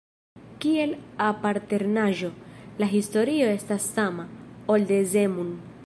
[0.63, 0.93] Kiel
[1.25, 2.31] apartenaĵo,
[2.83, 4.27] la historio estas sama,
[4.77, 5.55] ol de Zemun.